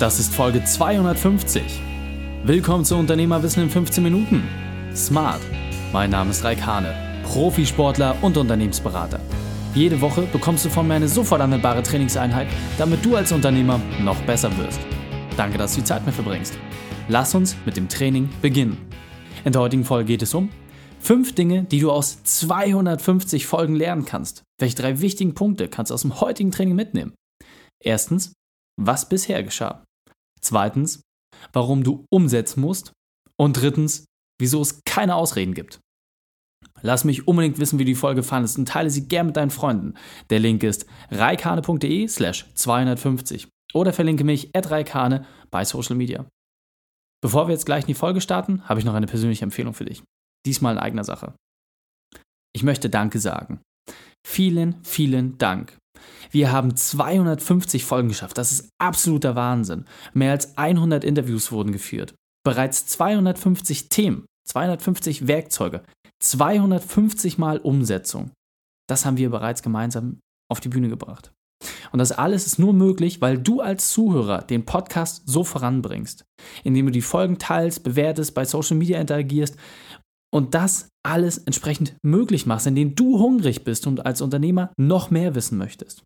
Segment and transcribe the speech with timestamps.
[0.00, 1.62] Das ist Folge 250.
[2.44, 4.48] Willkommen zu Unternehmerwissen in 15 Minuten.
[4.94, 5.42] Smart.
[5.92, 9.20] Mein Name ist Raik Hane, Profisportler und Unternehmensberater.
[9.74, 14.18] Jede Woche bekommst du von mir eine sofort anwendbare Trainingseinheit, damit du als Unternehmer noch
[14.22, 14.80] besser wirst.
[15.36, 16.54] Danke, dass du die Zeit mit verbringst.
[17.08, 18.78] Lass uns mit dem Training beginnen.
[19.44, 20.48] In der heutigen Folge geht es um
[20.98, 24.44] fünf Dinge, die du aus 250 Folgen lernen kannst.
[24.58, 27.12] Welche drei wichtigen Punkte kannst du aus dem heutigen Training mitnehmen?
[27.84, 28.32] Erstens,
[28.80, 29.84] was bisher geschah.
[30.40, 31.02] Zweitens,
[31.52, 32.92] warum du umsetzen musst.
[33.36, 34.04] Und drittens,
[34.38, 35.80] wieso es keine Ausreden gibt.
[36.82, 39.94] Lass mich unbedingt wissen, wie die Folge fandest und teile sie gern mit deinen Freunden.
[40.30, 46.26] Der Link ist reikane.de slash 250 oder verlinke mich at reikane bei Social Media.
[47.22, 49.84] Bevor wir jetzt gleich in die Folge starten, habe ich noch eine persönliche Empfehlung für
[49.84, 50.02] dich.
[50.46, 51.34] Diesmal in eigener Sache.
[52.54, 53.60] Ich möchte Danke sagen.
[54.26, 55.79] Vielen, vielen Dank.
[56.30, 58.38] Wir haben 250 Folgen geschafft.
[58.38, 59.84] Das ist absoluter Wahnsinn.
[60.12, 62.14] Mehr als 100 Interviews wurden geführt.
[62.44, 65.82] Bereits 250 Themen, 250 Werkzeuge,
[66.20, 68.30] 250 Mal Umsetzung.
[68.88, 70.18] Das haben wir bereits gemeinsam
[70.50, 71.32] auf die Bühne gebracht.
[71.92, 76.24] Und das alles ist nur möglich, weil du als Zuhörer den Podcast so voranbringst,
[76.64, 79.56] indem du die Folgen teilst, bewertest, bei Social Media interagierst
[80.32, 85.34] und das alles entsprechend möglich machst, indem du hungrig bist und als Unternehmer noch mehr
[85.34, 86.02] wissen möchtest.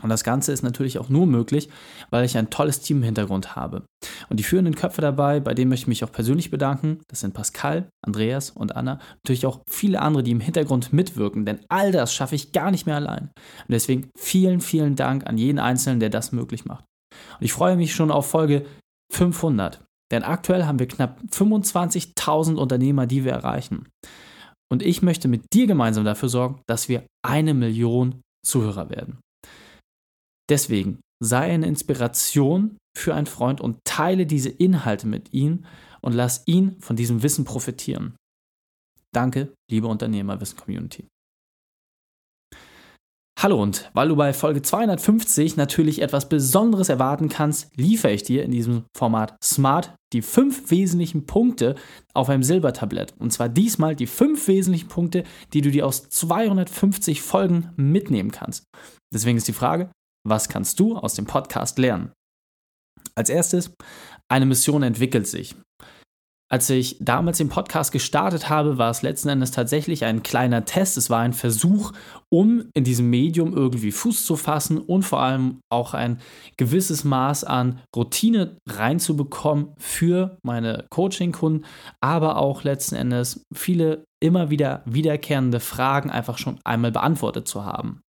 [0.00, 1.68] Und das Ganze ist natürlich auch nur möglich,
[2.08, 3.84] weil ich ein tolles Team im Hintergrund habe.
[4.30, 7.34] Und die führenden Köpfe dabei, bei denen möchte ich mich auch persönlich bedanken, das sind
[7.34, 9.00] Pascal, Andreas und Anna.
[9.22, 12.86] Natürlich auch viele andere, die im Hintergrund mitwirken, denn all das schaffe ich gar nicht
[12.86, 13.24] mehr allein.
[13.24, 16.84] Und deswegen vielen, vielen Dank an jeden Einzelnen, der das möglich macht.
[17.38, 18.64] Und ich freue mich schon auf Folge
[19.12, 19.84] 500.
[20.12, 23.88] Denn aktuell haben wir knapp 25.000 Unternehmer, die wir erreichen.
[24.70, 29.20] Und ich möchte mit dir gemeinsam dafür sorgen, dass wir eine Million Zuhörer werden.
[30.50, 35.64] Deswegen sei eine Inspiration für einen Freund und teile diese Inhalte mit ihm
[36.00, 38.16] und lass ihn von diesem Wissen profitieren.
[39.14, 41.06] Danke, liebe Unternehmerwissen-Community.
[43.42, 48.44] Hallo und weil du bei Folge 250 natürlich etwas Besonderes erwarten kannst, liefere ich dir
[48.44, 51.74] in diesem Format Smart die fünf wesentlichen Punkte
[52.14, 53.14] auf einem Silbertablett.
[53.18, 58.62] Und zwar diesmal die fünf wesentlichen Punkte, die du dir aus 250 Folgen mitnehmen kannst.
[59.12, 59.90] Deswegen ist die Frage,
[60.24, 62.12] was kannst du aus dem Podcast lernen?
[63.16, 63.74] Als erstes,
[64.28, 65.56] eine Mission entwickelt sich.
[66.52, 70.98] Als ich damals den Podcast gestartet habe, war es letzten Endes tatsächlich ein kleiner Test.
[70.98, 71.92] Es war ein Versuch,
[72.28, 76.20] um in diesem Medium irgendwie Fuß zu fassen und vor allem auch ein
[76.58, 81.64] gewisses Maß an Routine reinzubekommen für meine Coaching-Kunden,
[82.02, 88.02] aber auch letzten Endes viele immer wieder wiederkehrende Fragen einfach schon einmal beantwortet zu haben.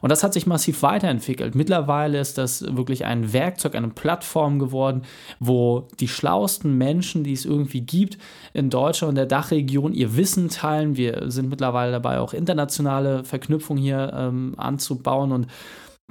[0.00, 1.54] Und das hat sich massiv weiterentwickelt.
[1.54, 5.02] Mittlerweile ist das wirklich ein Werkzeug, eine Plattform geworden,
[5.40, 8.18] wo die schlauesten Menschen, die es irgendwie gibt,
[8.52, 10.96] in Deutschland und der Dachregion ihr Wissen teilen.
[10.96, 15.46] Wir sind mittlerweile dabei, auch internationale Verknüpfungen hier ähm, anzubauen und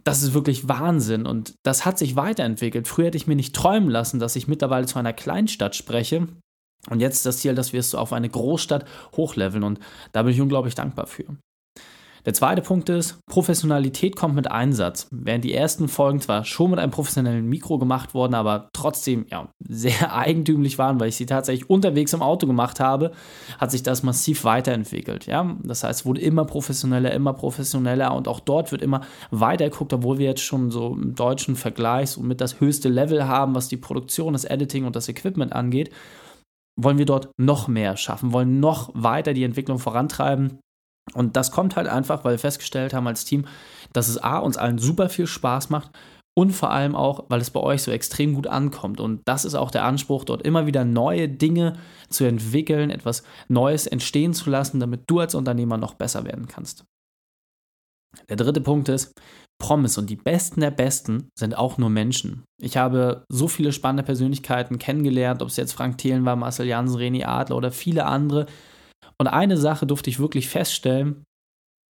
[0.04, 2.88] das ist wirklich Wahnsinn und das hat sich weiterentwickelt.
[2.88, 6.28] Früher hätte ich mir nicht träumen lassen, dass ich mittlerweile zu einer Kleinstadt spreche.
[6.90, 9.80] Und jetzt ist das Ziel, dass wir es so auf eine Großstadt hochleveln und
[10.12, 11.26] da bin ich unglaublich dankbar für.
[12.26, 15.08] Der zweite Punkt ist, Professionalität kommt mit Einsatz.
[15.12, 19.50] Während die ersten Folgen zwar schon mit einem professionellen Mikro gemacht wurden, aber trotzdem ja,
[19.60, 23.12] sehr eigentümlich waren, weil ich sie tatsächlich unterwegs im Auto gemacht habe,
[23.58, 25.26] hat sich das massiv weiterentwickelt.
[25.26, 25.58] Ja?
[25.64, 29.02] Das heißt, es wurde immer professioneller, immer professioneller und auch dort wird immer
[29.32, 33.28] weiter geguckt, obwohl wir jetzt schon so im deutschen Vergleich so mit das höchste Level
[33.28, 35.92] haben, was die Produktion, das Editing und das Equipment angeht
[36.76, 40.58] wollen wir dort noch mehr schaffen, wollen noch weiter die Entwicklung vorantreiben
[41.14, 43.46] und das kommt halt einfach, weil wir festgestellt haben als Team,
[43.92, 45.92] dass es A, uns allen super viel Spaß macht
[46.36, 49.00] und vor allem auch, weil es bei euch so extrem gut ankommt.
[49.00, 51.74] Und das ist auch der Anspruch, dort immer wieder neue Dinge
[52.10, 56.86] zu entwickeln, etwas Neues entstehen zu lassen, damit du als Unternehmer noch besser werden kannst.
[58.30, 59.14] Der dritte Punkt ist,
[59.60, 62.44] Promise und die Besten der Besten sind auch nur Menschen.
[62.62, 66.98] Ich habe so viele spannende Persönlichkeiten kennengelernt, ob es jetzt Frank Thelen war, Marcel Jansen,
[66.98, 68.48] Reni Adler oder viele andere,
[69.18, 71.24] und eine Sache durfte ich wirklich feststellen,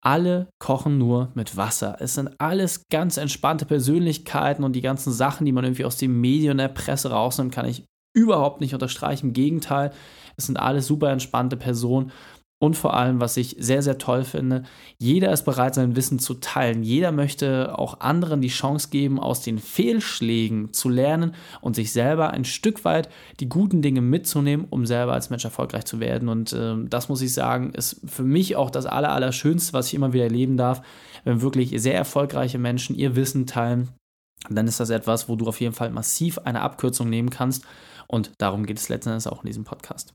[0.03, 1.97] alle kochen nur mit Wasser.
[1.99, 6.19] Es sind alles ganz entspannte Persönlichkeiten und die ganzen Sachen, die man irgendwie aus den
[6.19, 9.27] Medien und der Presse rausnimmt, kann ich überhaupt nicht unterstreichen.
[9.27, 9.91] Im Gegenteil,
[10.35, 12.11] es sind alles super entspannte Personen
[12.63, 14.63] und vor allem, was ich sehr, sehr toll finde,
[14.97, 16.81] jeder ist bereit, sein Wissen zu teilen.
[16.81, 22.29] Jeder möchte auch anderen die Chance geben, aus den Fehlschlägen zu lernen und sich selber
[22.29, 23.09] ein Stück weit
[23.41, 26.29] die guten Dinge mitzunehmen, um selber als Mensch erfolgreich zu werden.
[26.29, 30.13] Und äh, das muss ich sagen, ist für mich auch das Allerallerschönste, was ich immer
[30.13, 30.83] wieder erleben darf,
[31.25, 33.89] wenn wirklich sehr erfolgreiche Menschen ihr Wissen teilen
[34.49, 37.63] dann ist das etwas, wo du auf jeden Fall massiv eine Abkürzung nehmen kannst.
[38.07, 40.13] Und darum geht es letzten Endes auch in diesem Podcast.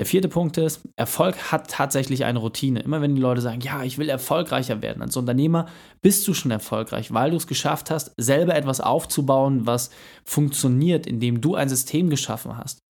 [0.00, 2.80] Der vierte Punkt ist, Erfolg hat tatsächlich eine Routine.
[2.80, 5.66] Immer wenn die Leute sagen, ja, ich will erfolgreicher werden, als Unternehmer
[6.00, 9.90] bist du schon erfolgreich, weil du es geschafft hast, selber etwas aufzubauen, was
[10.24, 12.80] funktioniert, indem du ein System geschaffen hast.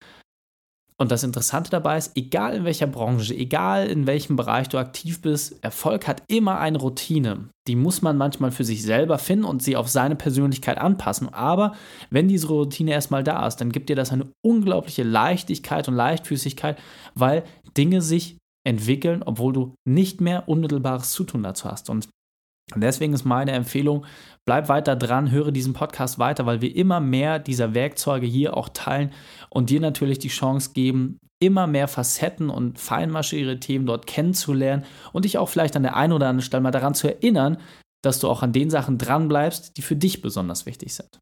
[1.00, 5.22] Und das Interessante dabei ist, egal in welcher Branche, egal in welchem Bereich du aktiv
[5.22, 7.48] bist, Erfolg hat immer eine Routine.
[7.66, 11.32] Die muss man manchmal für sich selber finden und sie auf seine Persönlichkeit anpassen.
[11.32, 11.72] Aber
[12.10, 16.78] wenn diese Routine erstmal da ist, dann gibt dir das eine unglaubliche Leichtigkeit und Leichtfüßigkeit,
[17.14, 17.44] weil
[17.78, 18.36] Dinge sich
[18.66, 21.88] entwickeln, obwohl du nicht mehr unmittelbares Zutun dazu hast.
[21.88, 22.10] Und
[22.74, 24.06] und deswegen ist meine Empfehlung,
[24.44, 28.68] bleib weiter dran, höre diesen Podcast weiter, weil wir immer mehr dieser Werkzeuge hier auch
[28.68, 29.12] teilen
[29.48, 35.24] und dir natürlich die Chance geben, immer mehr Facetten und feinmaschige Themen dort kennenzulernen und
[35.24, 37.58] dich auch vielleicht an der einen oder anderen Stelle mal daran zu erinnern,
[38.02, 41.20] dass du auch an den Sachen dranbleibst, die für dich besonders wichtig sind.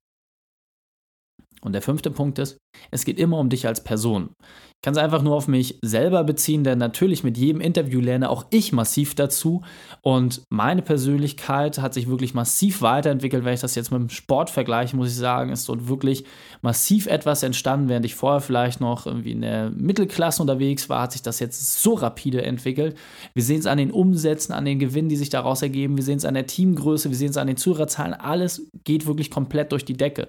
[1.61, 2.59] Und der fünfte Punkt ist,
[2.91, 4.31] es geht immer um dich als Person.
[4.79, 8.31] Ich kann es einfach nur auf mich selber beziehen, denn natürlich mit jedem Interview lerne
[8.31, 9.63] auch ich massiv dazu.
[10.03, 13.45] Und meine Persönlichkeit hat sich wirklich massiv weiterentwickelt.
[13.45, 16.25] Wenn ich das jetzt mit dem Sport vergleiche, muss ich sagen, ist dort wirklich
[16.63, 17.89] massiv etwas entstanden.
[17.89, 21.83] Während ich vorher vielleicht noch irgendwie in der Mittelklasse unterwegs war, hat sich das jetzt
[21.83, 22.97] so rapide entwickelt.
[23.35, 25.97] Wir sehen es an den Umsätzen, an den Gewinnen, die sich daraus ergeben.
[25.97, 28.15] Wir sehen es an der Teamgröße, wir sehen es an den Zuhörerzahlen.
[28.15, 30.29] Alles geht wirklich komplett durch die Decke.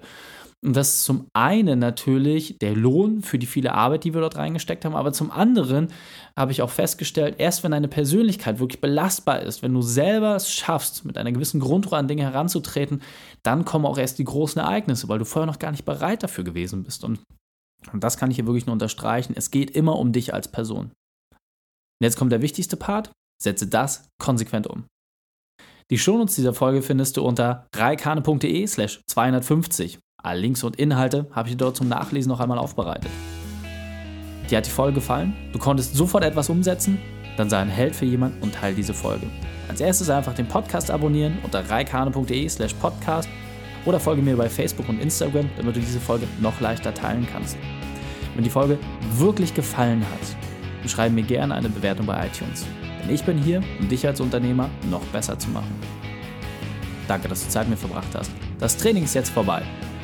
[0.62, 4.36] Und das ist zum einen natürlich der Lohn für die viele Arbeit, die wir dort
[4.36, 5.88] reingesteckt haben, aber zum anderen
[6.36, 10.52] habe ich auch festgestellt, erst wenn deine Persönlichkeit wirklich belastbar ist, wenn du selber es
[10.52, 13.00] schaffst, mit einer gewissen Grundruhe an Dinge heranzutreten,
[13.42, 16.44] dann kommen auch erst die großen Ereignisse, weil du vorher noch gar nicht bereit dafür
[16.44, 17.04] gewesen bist.
[17.04, 17.20] Und,
[17.90, 19.32] und das kann ich hier wirklich nur unterstreichen.
[19.34, 20.92] Es geht immer um dich als Person.
[22.00, 23.12] Und jetzt kommt der wichtigste Part.
[23.42, 24.84] Setze das konsequent um.
[25.90, 29.98] Die Shownotes dieser Folge findest du unter reikane.de slash 250.
[30.22, 33.10] Alle Links und Inhalte habe ich dir dort zum Nachlesen noch einmal aufbereitet.
[34.50, 35.34] Dir hat die Folge gefallen?
[35.52, 36.98] Du konntest sofort etwas umsetzen?
[37.36, 39.26] Dann sei ein Held für jemanden und teile diese Folge.
[39.68, 43.28] Als erstes einfach den Podcast abonnieren unter reikane.de slash podcast
[43.86, 47.56] oder folge mir bei Facebook und Instagram, damit du diese Folge noch leichter teilen kannst.
[48.34, 48.78] Wenn die Folge
[49.16, 52.66] wirklich gefallen hat, schreibe mir gerne eine Bewertung bei iTunes.
[53.02, 55.74] Denn ich bin hier, um dich als Unternehmer noch besser zu machen.
[57.08, 58.30] Danke, dass du Zeit mit mir verbracht hast.
[58.58, 59.62] Das Training ist jetzt vorbei.